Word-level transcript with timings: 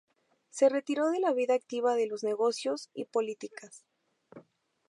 Se 0.49 0.67
retiró 0.67 1.11
de 1.11 1.19
la 1.19 1.31
vida 1.31 1.53
activa 1.53 1.93
de 1.93 2.07
los 2.07 2.23
negocios 2.23 2.89
y 2.95 3.05
políticas. 3.05 3.85